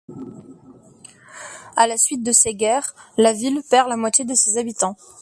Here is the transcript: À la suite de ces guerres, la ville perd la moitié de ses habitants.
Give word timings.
À 1.77 1.85
la 1.85 1.95
suite 1.95 2.23
de 2.25 2.31
ces 2.31 2.55
guerres, 2.55 2.95
la 3.17 3.33
ville 3.33 3.61
perd 3.69 3.87
la 3.87 3.97
moitié 3.97 4.25
de 4.25 4.33
ses 4.33 4.57
habitants. 4.57 4.95